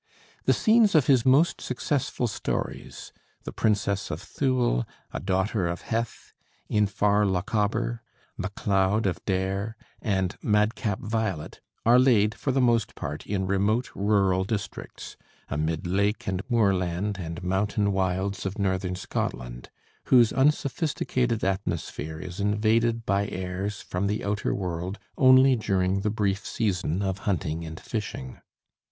The 0.45 0.53
scenes 0.53 0.95
of 0.95 1.05
his 1.05 1.27
most 1.27 1.61
successful 1.61 2.25
stories, 2.25 3.13
'The 3.43 3.51
Princess 3.51 4.09
of 4.09 4.19
Thule,' 4.19 4.87
'A 5.13 5.19
Daughter 5.19 5.67
of 5.67 5.81
Heth,' 5.81 6.33
'In 6.67 6.87
Far 6.87 7.23
Lochaber,' 7.23 8.01
'Macleod 8.35 9.05
of 9.05 9.23
Dare,' 9.25 9.77
and 10.01 10.37
'Madcap 10.41 11.01
Violet,' 11.01 11.61
are 11.85 11.99
laid 11.99 12.33
for 12.33 12.51
the 12.51 12.59
most 12.59 12.95
part 12.95 13.27
in 13.27 13.45
remote 13.45 13.91
rural 13.93 14.43
districts, 14.43 15.17
amid 15.49 15.85
lake 15.85 16.25
and 16.27 16.41
moorland 16.49 17.19
and 17.19 17.43
mountain 17.43 17.91
wilds 17.91 18.43
of 18.43 18.57
northern 18.57 18.95
Scotland, 18.95 19.69
whose 20.05 20.33
unsophisticated 20.33 21.43
atmosphere 21.43 22.17
is 22.17 22.39
invaded 22.39 23.05
by 23.05 23.27
airs 23.29 23.81
from 23.83 24.07
the 24.07 24.25
outer 24.25 24.55
world 24.55 24.97
only 25.15 25.55
during 25.55 25.99
the 25.99 26.09
brief 26.09 26.43
season 26.43 27.03
of 27.03 27.19
hunting 27.19 27.63
and 27.63 27.79
fishing. 27.79 28.41